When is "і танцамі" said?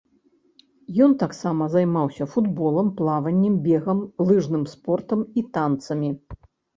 5.41-6.09